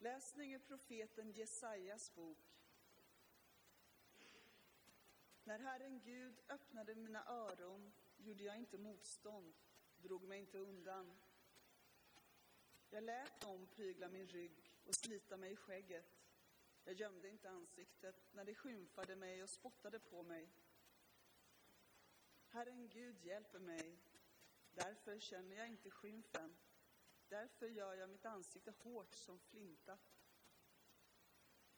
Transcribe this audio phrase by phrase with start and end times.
[0.00, 2.38] Läsning ur profeten Jesajas bok.
[5.44, 9.54] När Herren Gud öppnade mina öron gjorde jag inte motstånd,
[10.02, 11.18] drog mig inte undan.
[12.90, 16.18] Jag lät dem prygla min rygg och slita mig i skägget.
[16.84, 20.48] Jag gömde inte ansiktet när de skymfade mig och spottade på mig.
[22.48, 23.98] Herren Gud hjälper mig,
[24.74, 26.56] därför känner jag inte skymfen.
[27.28, 29.98] Därför gör jag mitt ansikte hårt som flinta.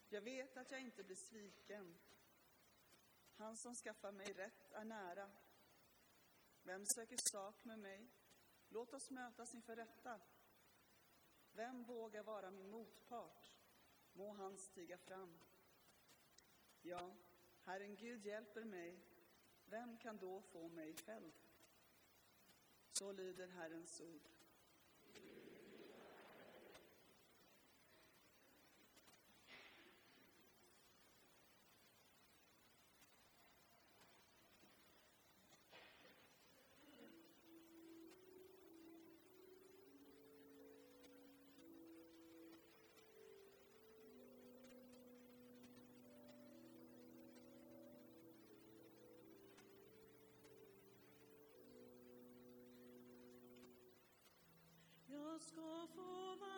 [0.09, 1.99] Jag vet att jag inte blir sviken.
[3.37, 5.31] Han som skaffar mig rätt är nära.
[6.63, 8.11] Vem söker sak med mig?
[8.69, 10.21] Låt oss mötas inför rätta.
[11.53, 13.59] Vem vågar vara min motpart?
[14.13, 15.39] Må han stiga fram.
[16.83, 17.17] Ja,
[17.63, 19.01] Herren Gud hjälper mig.
[19.65, 21.33] Vem kan då få mig fälld?
[22.93, 24.40] Så lyder Herrens ord.
[55.41, 56.50] Jag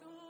[0.00, 0.27] Jag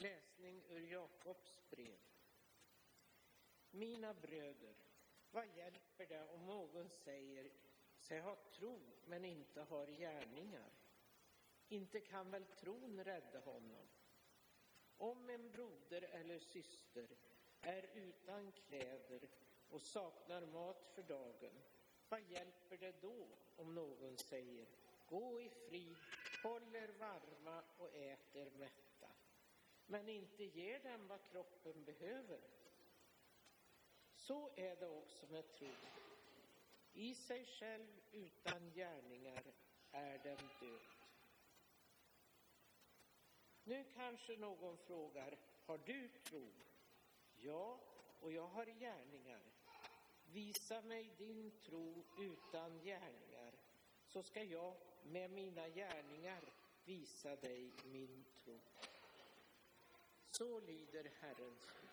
[0.00, 1.98] Läsning ur Jakobs brev.
[3.70, 4.74] Mina bröder,
[5.30, 7.50] vad hjälper det om någon säger
[7.98, 10.70] sig ha tro men inte har gärningar?
[11.68, 13.88] Inte kan väl tron rädda honom?
[14.96, 17.08] Om en broder eller syster
[17.60, 19.28] är utan kläder
[19.68, 21.62] och saknar mat för dagen,
[22.08, 24.66] vad hjälper det då om någon säger
[25.06, 25.96] gå i frid,
[26.42, 29.08] håll er varma och äter mätta,
[29.90, 32.40] men inte ger den vad kroppen behöver?
[34.14, 35.76] Så är det också med tron.
[36.92, 39.42] I sig själv utan gärningar
[39.90, 40.80] är den död.
[43.64, 46.52] Nu kanske någon frågar, har du tro?
[47.34, 47.80] Ja,
[48.20, 49.42] och jag har gärningar.
[50.24, 53.54] Visa mig din tro utan gärningar,
[54.06, 56.52] så ska jag med mina gärningar
[56.84, 58.60] visa dig min tro.
[60.32, 61.89] Så lyder Herrens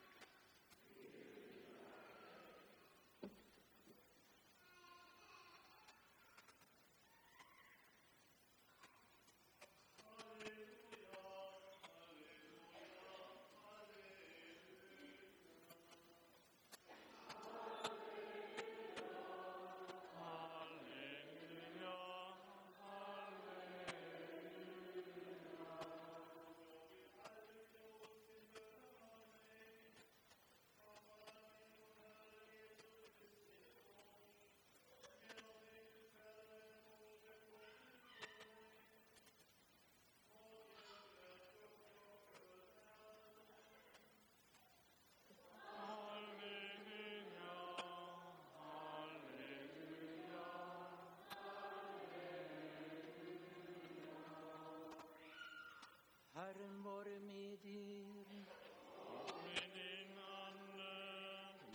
[56.37, 58.25] Herren vare med er.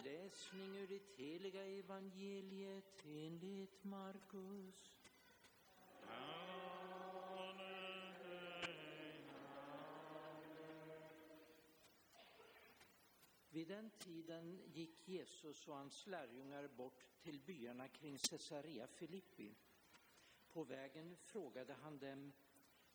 [0.05, 4.99] Läsning ur det heliga evangeliet enligt Markus.
[13.51, 19.55] Vid den tiden gick Jesus och hans lärjungar bort till byarna kring Caesarea Filippi.
[20.51, 22.33] På vägen frågade han dem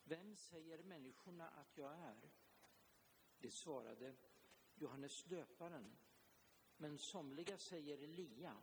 [0.07, 2.31] vem säger människorna att jag är?
[3.39, 4.15] De svarade
[4.75, 5.97] Johannes döparen.
[6.77, 8.57] Men somliga säger Elia,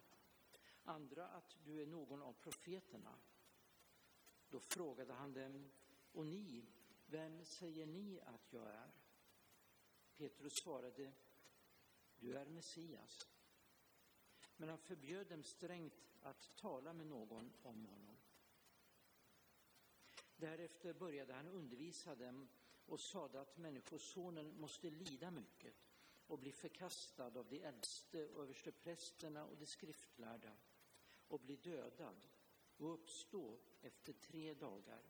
[0.83, 3.19] andra att du är någon av profeterna.
[4.49, 5.71] Då frågade han dem,
[6.13, 6.67] och ni,
[7.07, 8.91] vem säger ni att jag är?
[10.17, 11.13] Petrus svarade,
[12.17, 13.29] du är Messias.
[14.57, 18.17] Men han förbjöd dem strängt att tala med någon om honom.
[20.37, 22.49] Därefter började han undervisa dem
[22.87, 25.75] och sade att Människosonen måste lida mycket
[26.27, 30.53] och bli förkastad av de äldste, översteprästerna och de skriftlärda
[31.29, 32.27] och bli dödad
[32.77, 35.03] och uppstå efter tre dagar.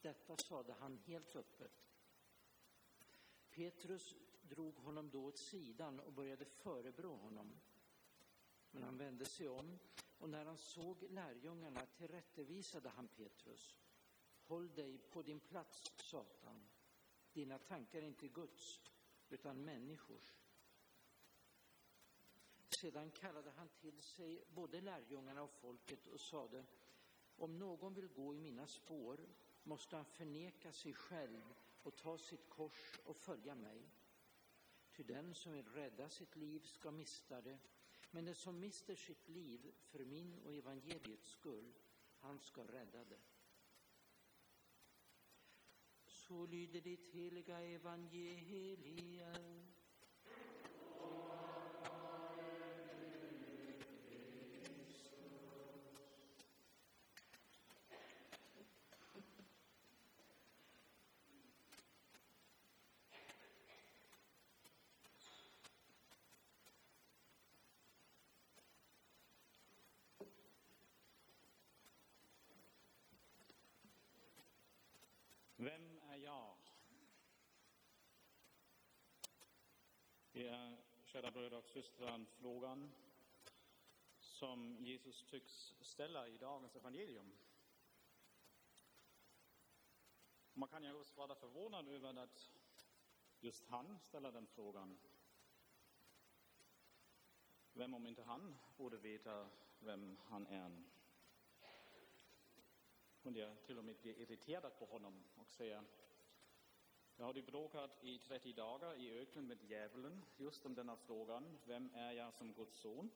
[0.00, 1.86] Detta sade han helt öppet.
[3.50, 7.60] Petrus drog honom då åt sidan och började förebrå honom.
[8.70, 9.78] Men han vände sig om
[10.18, 13.76] och när han såg lärjungarna tillrättavisade han Petrus.
[14.50, 16.60] Håll dig på din plats, Satan.
[17.32, 18.80] Dina tankar är inte Guds,
[19.28, 20.34] utan människors.
[22.68, 26.64] Sedan kallade han till sig både lärjungarna och folket och sade,
[27.36, 29.20] om någon vill gå i mina spår
[29.62, 33.90] måste han förneka sig själv och ta sitt kors och följa mig.
[34.92, 37.58] Ty den som vill rädda sitt liv ska mista det,
[38.10, 41.72] men den som mister sitt liv för min och evangeliets skull,
[42.18, 43.20] han ska rädda det.
[46.30, 49.64] Så lyder det heliga evangeliet.
[75.58, 76.56] Vem Ja.
[80.32, 82.92] Det är, kära bröder och systrar, frågan
[84.20, 87.32] som Jesus tycks ställa i dagens evangelium.
[90.52, 92.50] Man kan ju också vara förvånad över att
[93.40, 94.98] just han ställer den frågan.
[97.72, 99.48] Vem om inte han borde veta
[99.78, 100.82] vem han är?
[103.30, 105.84] Kunde jag till och med bli irriterad på honom och säga
[107.16, 111.58] jag har du bråkat i 30 dagar i öknen med djävulen just om denna frågan,
[111.64, 113.10] vem är jag som Guds son?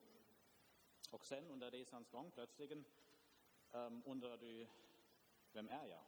[1.10, 2.84] Och sen under resans gång plötsligen
[3.72, 4.66] um, undrar du,
[5.52, 6.04] vem är jag?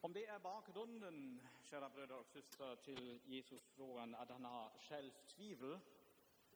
[0.00, 5.78] Om det är bakgrunden, kära bröder och systrar, till Jesus frågan att han har självtvivel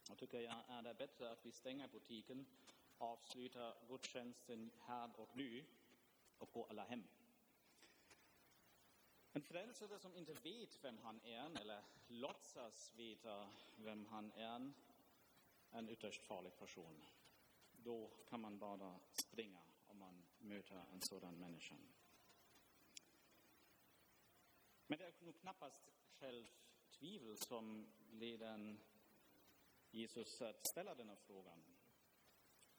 [0.09, 2.47] då tycker jag är det bättre att vi stänger butiken,
[2.99, 5.65] avslutar gudstjänsten här och nu
[6.39, 7.05] och går alla hem.
[9.33, 14.73] En frälsare som inte vet vem han är eller låtsas veta vem han är,
[15.71, 17.05] är en ytterst farlig person.
[17.73, 21.75] Då kan man bara springa om man möter en sådan människa.
[24.87, 28.77] Men det är nog knappast självtvivel som leder
[29.91, 31.65] Jesus att ställa denna frågan.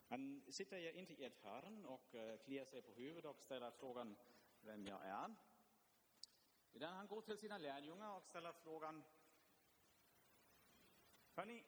[0.08, 3.72] Han sitter ju inte i ett hörn och eh, kliar sig på huvudet och ställer
[3.72, 4.16] frågan
[4.62, 5.36] vem jag är.
[6.74, 9.04] Utan han går till sina lärjungar och ställer frågan
[11.40, 11.64] Hörni,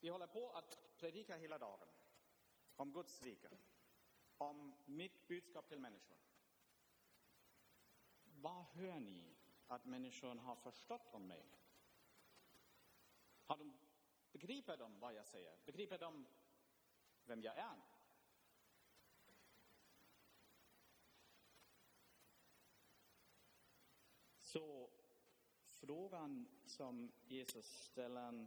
[0.00, 1.88] vi håller på att predika hela dagen
[2.76, 3.50] om Guds rike,
[4.38, 6.16] om mitt budskap till människor.
[8.24, 11.58] Vad hör ni att människor har förstått om mig?
[13.46, 13.78] Har de,
[14.32, 15.56] begriper de vad jag säger?
[15.64, 16.26] Begriper de
[17.24, 17.80] vem jag är?
[24.38, 24.90] Så
[25.68, 28.46] frågan som Jesus ställer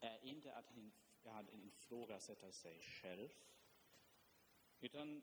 [0.00, 0.92] är inte att han,
[1.24, 3.28] han ifrågasätter sig själv,
[4.80, 5.22] utan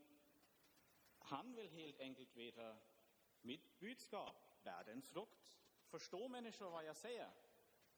[1.19, 2.77] han vill helt enkelt veta
[3.41, 5.59] mitt budskap, världens frukt.
[5.85, 7.31] Förstår människor vad jag säger?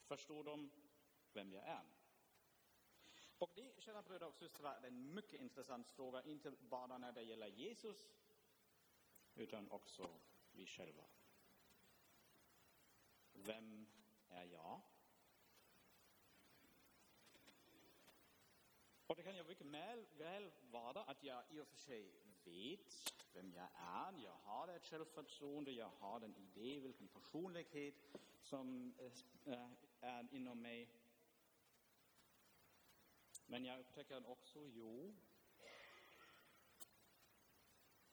[0.03, 0.71] Förstår de
[1.33, 1.85] vem jag är?
[3.37, 7.23] Och det, kära bröder och systrar, är en mycket intressant fråga, inte bara när det
[7.23, 8.09] gäller Jesus,
[9.35, 10.09] utan också
[10.51, 11.03] vi själva.
[13.33, 13.87] Vem
[14.29, 14.81] är jag?
[19.07, 22.13] Och det kan ju mycket väl, väl vara att jag i och för sig
[22.43, 24.13] vet vem jag är.
[24.23, 27.95] Jag har ett självförtroende, jag har en idé vilken personlighet
[28.41, 28.93] som
[29.45, 30.89] eh, är inom mig.
[33.45, 35.15] Men jag upptäcker också, jo,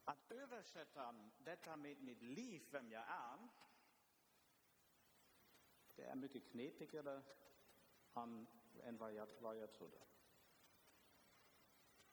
[0.04, 3.48] att översätta detta med mitt liv, vem jag är,
[5.96, 7.22] det är mycket knepigare
[8.82, 10.00] än vad jag, vad jag trodde.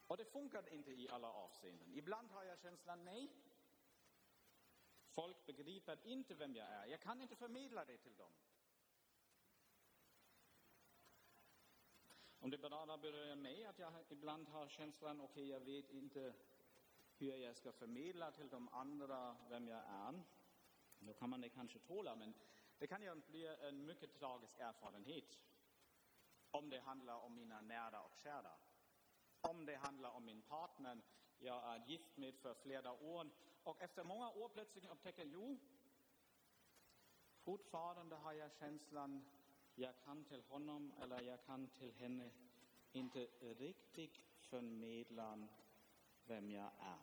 [0.06, 1.94] Och det funkar inte i alla avseenden.
[1.94, 3.32] Ibland har jag känslan, nej,
[5.06, 6.86] folk begriper inte vem jag är.
[6.86, 8.32] Jag kan inte förmedla det till dem.
[12.40, 16.34] Om det berör mig, att jag ibland har känslan, okej, okay, jag vet inte
[17.18, 20.22] hur jag ska förmedla till de andra vem jag är,
[20.98, 22.34] då kan man det kanske tåla, men
[22.78, 25.38] det kan ju bli en mycket tragisk erfarenhet
[26.50, 28.52] om det handlar om mina nära och kära.
[29.40, 31.00] Om det handlar om min partner
[31.38, 33.30] jag är gift med för flera år
[33.62, 35.58] och efter många år plötsligt upptäcker, jo,
[37.40, 39.24] fortfarande har jag känslan,
[39.78, 42.30] jag kan till honom eller jag kan till henne
[42.92, 45.48] inte riktigt förmedla
[46.26, 46.98] vem jag är.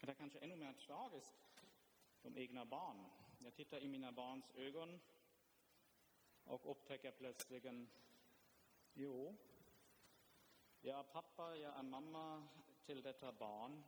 [0.00, 1.64] Det är kanske ännu mer tragiskt
[2.22, 3.06] de egna barn.
[3.38, 5.00] Jag tittar i mina barns ögon
[6.44, 7.66] och upptäcker plötsligt,
[8.92, 9.36] jo,
[10.80, 12.48] jag är pappa, jag är mamma
[12.84, 13.82] till detta barn.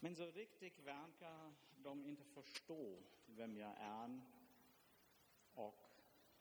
[0.00, 4.20] Men så riktigt verkar de inte förstå vem jag är
[5.54, 5.90] och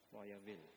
[0.09, 0.67] vad jag vill.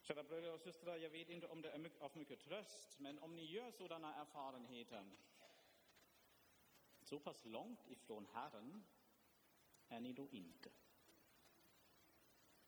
[0.00, 3.36] Kära bröder och systrar, jag vet inte om det är av mycket tröst, men om
[3.36, 5.10] ni gör sådana erfarenheter,
[7.02, 8.84] så pass långt ifrån Herren
[9.88, 10.70] är ni då inte.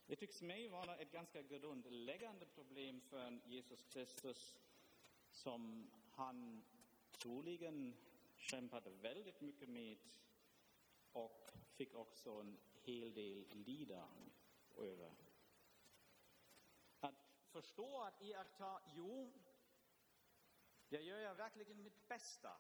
[0.09, 4.59] Det tycks mig vara ett ganska grundläggande problem för Jesus Kristus
[5.31, 6.65] som han
[7.11, 7.97] troligen
[8.37, 9.99] kämpade väldigt mycket med
[11.13, 14.09] och fick också en hel del lida
[14.77, 15.11] över
[17.01, 19.33] Att förstå, att iaktta, jo,
[20.89, 22.57] det gör jag verkligen mitt bästa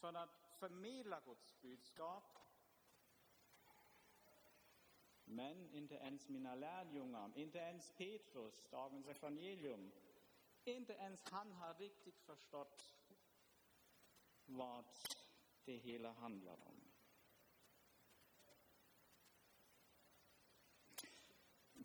[0.00, 2.45] för att förmedla Guds budskap.
[5.28, 9.92] Men inte ens mina lärjungar, inte ens Petrus, dagens evangelium,
[10.64, 12.92] inte ens han har riktigt förstått
[14.46, 14.84] vad
[15.64, 16.80] det hela handlar om.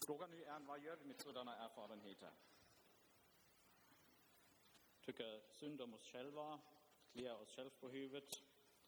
[0.06, 2.32] Frågan nu är, vad gör vi med sådana erfarenheter?
[5.02, 6.60] Tycker synd om oss själva,
[7.12, 8.44] kliar oss själva på huvudet.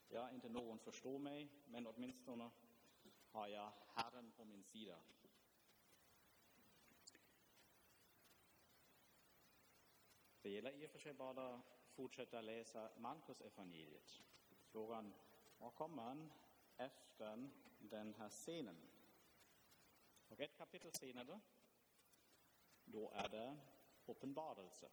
[0.07, 2.51] Ja, inte någon förstår mig, men åtminstone
[3.33, 4.99] har jag Herren på min sida.
[10.41, 11.61] Det gäller i och för sig bara att
[11.95, 14.21] fortsätta läsa Markus evangeliet.
[14.71, 15.13] Frågan,
[15.57, 16.31] vad kommer man
[16.77, 17.49] efter
[17.79, 18.77] den här scenen?
[20.27, 21.39] Och ett kapitel senare
[22.85, 23.57] då är det
[24.05, 24.89] uppenbarelse.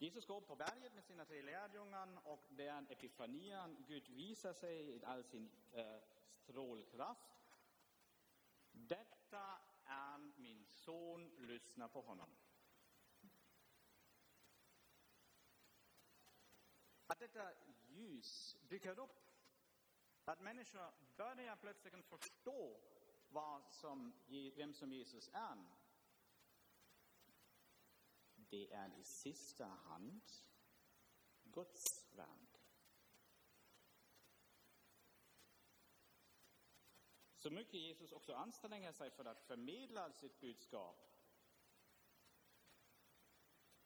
[0.00, 3.84] Jesus går upp på berget med sina tre lärjungar och det är en epifanian.
[3.88, 7.40] Gud visar sig i all sin eh, strålkraft.
[8.72, 12.36] Detta är min son, lyssna på honom.
[17.06, 17.52] Att detta
[17.88, 19.30] ljus dyker upp,
[20.24, 22.80] att människor börjar plötsligt förstå
[23.28, 24.12] vad som,
[24.56, 25.79] vem som Jesus är.
[28.50, 30.22] Det är i sista hand
[31.44, 32.60] Guds verk.
[37.36, 41.10] Så mycket Jesus också anstränger sig för att förmedla sitt budskap.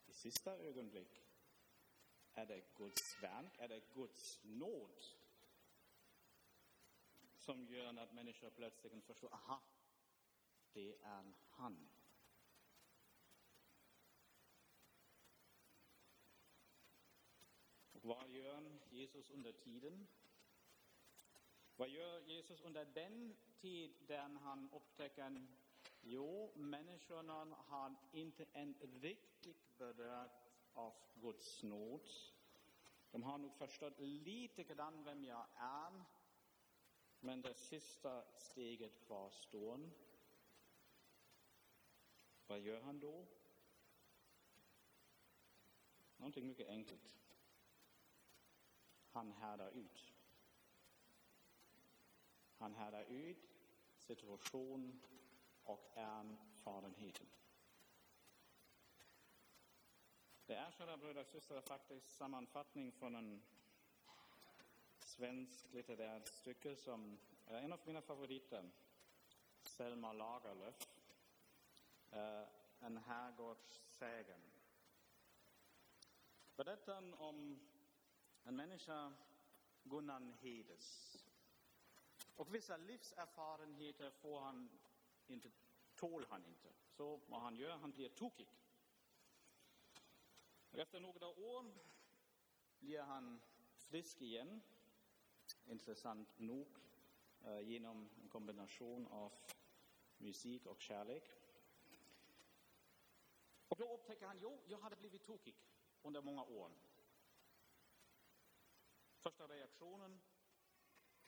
[0.07, 1.25] I sista ögonblick
[2.33, 5.05] är det Guds verk, är det Guds nåd
[7.45, 9.63] som gör att människor plötsligt förstår, aha,
[10.73, 11.89] det är han.
[18.05, 20.07] Och vad gör Jesus under tiden?
[21.77, 25.47] Vad gör Jesus under den tid där han upptäcker
[26.01, 32.11] Jo, människorna har inte än riktigt berört av Guds nåd.
[33.11, 36.05] De har nog förstått lite grann vem jag är,
[37.21, 39.91] men det sista steget kvarstår.
[42.47, 43.27] Vad gör han då?
[46.17, 47.24] Någonting mycket enkelt.
[49.15, 50.13] Han härdar ut.
[52.59, 53.51] Han härdar ut
[53.97, 55.01] situation
[55.63, 57.27] och erfarenheten.
[60.47, 63.43] Det är, kära bröder och systrar, faktiskt sammanfattning från en
[64.99, 68.71] svensk litterärt stycke som är en av mina favoriter.
[69.63, 70.89] Selma Lagerlöf.
[72.11, 72.49] Eh,
[72.81, 74.41] en herrgårdssägen.
[76.57, 77.61] Berättaren om
[78.45, 79.13] en människa,
[79.83, 81.19] Gunnar Hedes.
[82.37, 84.71] Och vissa livserfarenheter får han
[85.27, 85.51] inte,
[85.95, 86.73] tål han inte.
[86.89, 88.49] Så vad han gör, han blir tokig.
[90.71, 91.73] Och efter några år
[92.79, 93.41] blir han
[93.77, 94.61] frisk igen,
[95.67, 96.69] intressant nog,
[97.45, 99.33] eh, genom en kombination av
[100.19, 101.31] musik och kärlek.
[103.69, 105.57] Och då upptäcker han, jo, jag hade blivit tokig
[106.03, 106.71] under många år.
[109.25, 110.21] Första reaktionen,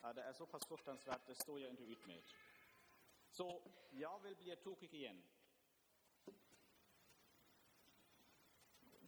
[0.00, 2.22] ja, det är så pass fruktansvärt, det står jag inte ut med.
[3.30, 5.22] Så jag vill bli tokig igen.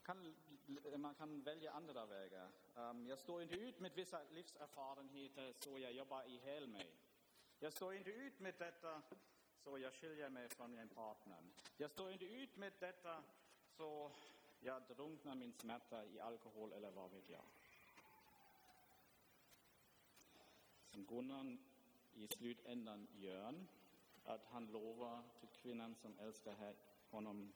[0.03, 0.35] Kan,
[0.97, 2.51] man kan välja andra vägar.
[2.75, 6.97] Um, jag står inte ut med vissa livserfarenheter så jag jobbar ihjäl mig.
[7.59, 9.03] Jag står inte ut med detta
[9.57, 11.43] så jag skiljer mig från min partner.
[11.77, 13.25] Jag står inte ut med detta
[13.77, 14.11] så
[14.61, 17.45] jag drunknar min smärta i alkohol eller vad vet jag.
[20.99, 21.57] Som Gunnar
[22.15, 23.67] i slutändan gör,
[24.25, 26.77] att han lovar till kvinnan som älskar
[27.11, 27.53] honom,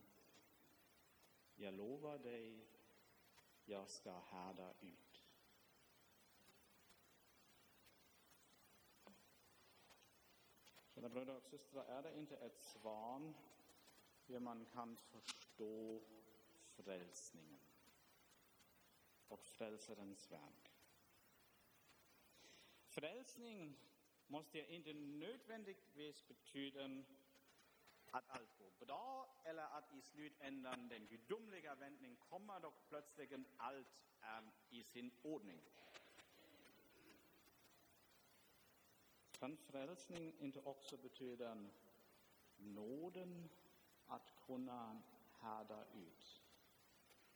[1.56, 2.66] jag lovar dig,
[3.64, 5.24] jag ska härda ut.
[10.94, 13.32] Kära bröder och systrar, är det inte ett svar
[14.26, 16.00] hur man kan förstå
[16.76, 17.60] frälsningen
[19.28, 20.61] och frälsarens värld?
[22.92, 23.76] Frälsning
[24.26, 26.84] måste inte nödvändigtvis betyda
[28.10, 34.02] att allt går bra eller att i slutändan den gudomliga vändning kommer då plötsligt allt
[34.20, 35.60] är i sin ordning.
[39.38, 41.68] Kan frälsning inte också betyda
[42.56, 43.48] nåden
[44.06, 45.02] att kunna
[45.40, 46.42] härda ut?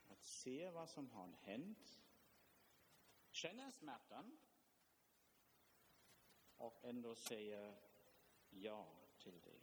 [0.09, 2.01] Att se vad som har hänt,
[3.31, 4.39] känna smärtan
[6.57, 7.75] och ändå säga
[8.51, 8.87] ja
[9.19, 9.61] till det.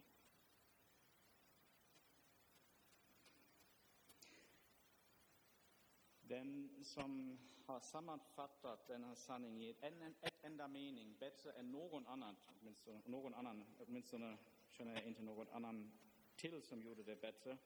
[6.20, 12.36] Den som har sammanfattat denna sanning i en, ett enda mening bättre än någon annan,
[12.46, 14.38] åtminstone, någon annan, åtminstone
[14.70, 15.92] känner jag inte någon annan
[16.36, 17.58] till som gjorde det bättre,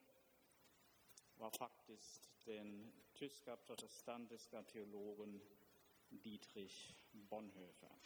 [1.36, 5.40] var faktiskt den tyska protestantiska teologen
[6.08, 7.98] Dietrich Bonhoeffer.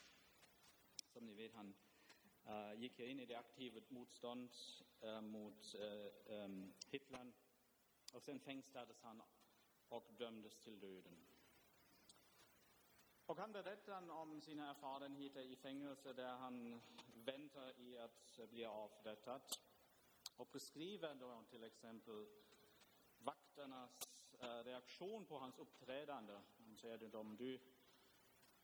[1.13, 1.75] Som ni vet, han
[2.47, 7.33] uh, gick in i det aktiva motståndet uh, mot uh, um, Hitler
[8.13, 9.23] och sen fängslades han
[9.89, 11.27] och dömdes till döden.
[13.27, 16.81] Och han berättar om sina erfarenheter i fängelse där han
[17.15, 19.43] väntar i att bli avrättad.
[20.37, 22.27] och beskriver då till exempel
[23.19, 24.09] vakternas
[24.41, 26.41] eh, reaktion på hans uppträdande.
[26.65, 27.61] Han säger till dem, du,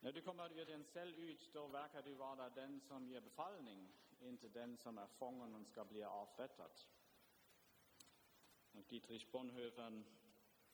[0.00, 3.88] när du kommer ur din cell ut, då verkar du vara den som ger befallning,
[4.20, 6.70] inte den som är fången och ska bli avrättad.
[8.72, 10.02] Och Dietrich Bonhoeffer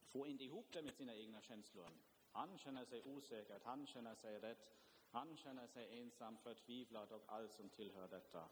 [0.02, 1.90] får inte ihop det med sina egna känslor.
[2.32, 4.56] Han känner sig osäker, han känner sig rädd,
[5.10, 8.48] han känner sig ensam, förtvivlad och allt som tillhör detta.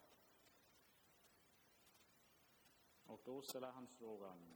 [3.04, 4.54] Och då ställer han frågan,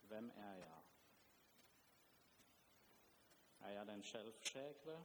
[0.00, 0.82] vem är jag?
[3.58, 5.04] Är jag den självsäkra?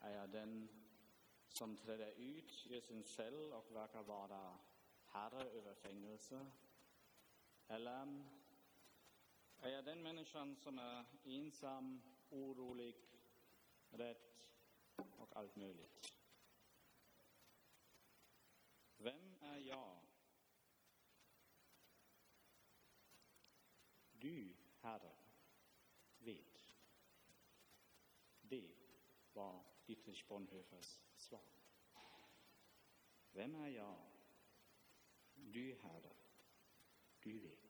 [0.00, 0.68] Är jag den
[1.48, 4.58] som träder ut ur sin cell och verkar vara
[5.06, 6.46] herre över fängelse?
[7.66, 8.24] Eller
[9.58, 12.96] är jag den människan som är ensam, orolig,
[13.90, 14.16] rädd
[14.96, 16.14] och allt möjligt?
[18.96, 19.96] Vem är jag?
[24.12, 25.17] Du, Herre,
[29.88, 31.40] Dietrich Bonhoeffers svar.
[33.32, 33.96] Vem är jag?
[35.34, 36.12] Du, Herre,
[37.20, 37.67] du vet.